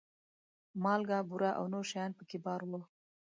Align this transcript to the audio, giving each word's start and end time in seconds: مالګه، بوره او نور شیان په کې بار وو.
مالګه، 0.83 1.17
بوره 1.29 1.49
او 1.59 1.65
نور 1.73 1.85
شیان 1.91 2.11
په 2.17 2.23
کې 2.29 2.37
بار 2.45 2.61
وو. 2.69 2.81